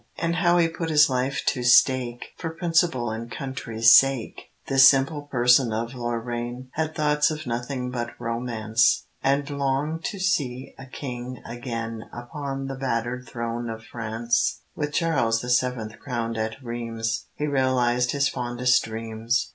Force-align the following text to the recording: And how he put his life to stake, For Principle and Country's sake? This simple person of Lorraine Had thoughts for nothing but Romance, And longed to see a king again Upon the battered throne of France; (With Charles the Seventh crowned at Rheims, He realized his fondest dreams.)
And 0.17 0.37
how 0.37 0.57
he 0.57 0.67
put 0.67 0.89
his 0.89 1.11
life 1.11 1.43
to 1.45 1.61
stake, 1.63 2.31
For 2.35 2.49
Principle 2.49 3.11
and 3.11 3.29
Country's 3.31 3.95
sake? 3.95 4.49
This 4.65 4.89
simple 4.89 5.27
person 5.31 5.71
of 5.71 5.93
Lorraine 5.93 6.69
Had 6.71 6.95
thoughts 6.95 7.27
for 7.27 7.47
nothing 7.47 7.91
but 7.91 8.19
Romance, 8.19 9.05
And 9.21 9.47
longed 9.47 10.03
to 10.05 10.17
see 10.17 10.73
a 10.79 10.87
king 10.87 11.39
again 11.45 12.09
Upon 12.11 12.65
the 12.65 12.73
battered 12.77 13.27
throne 13.29 13.69
of 13.69 13.83
France; 13.83 14.61
(With 14.75 14.91
Charles 14.91 15.41
the 15.41 15.51
Seventh 15.51 15.99
crowned 15.99 16.35
at 16.35 16.55
Rheims, 16.63 17.27
He 17.35 17.45
realized 17.45 18.09
his 18.11 18.27
fondest 18.27 18.83
dreams.) 18.83 19.49